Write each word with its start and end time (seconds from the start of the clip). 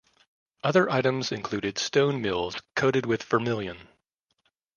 Other 0.63 0.89
items 0.89 1.31
included 1.31 1.77
stone 1.77 2.23
mills 2.23 2.57
coated 2.75 3.05
with 3.05 3.21
vermillion. 3.21 3.87